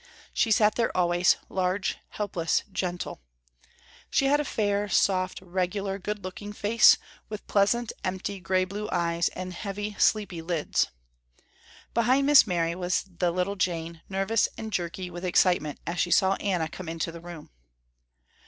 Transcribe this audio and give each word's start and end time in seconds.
She 0.33 0.49
sat 0.49 0.73
there 0.73 0.89
always, 0.97 1.37
large, 1.47 1.99
helpless, 2.09 2.63
gentle. 2.71 3.21
She 4.09 4.25
had 4.25 4.39
a 4.39 4.43
fair, 4.43 4.89
soft, 4.89 5.39
regular, 5.41 5.99
good 5.99 6.23
looking 6.23 6.53
face, 6.53 6.97
with 7.29 7.45
pleasant, 7.45 7.93
empty, 8.03 8.39
grey 8.39 8.65
blue 8.65 8.89
eyes, 8.91 9.29
and 9.35 9.53
heavy 9.53 9.95
sleepy 9.99 10.41
lids. 10.41 10.87
Behind 11.93 12.25
Miss 12.25 12.47
Mary 12.47 12.73
was 12.73 13.03
the 13.07 13.29
little 13.29 13.55
Jane, 13.55 14.01
nervous 14.09 14.49
and 14.57 14.73
jerky 14.73 15.11
with 15.11 15.23
excitement 15.23 15.79
as 15.85 15.99
she 15.99 16.09
saw 16.09 16.33
Anna 16.37 16.67
come 16.67 16.89
into 16.89 17.11
the 17.11 17.21
room. 17.21 17.51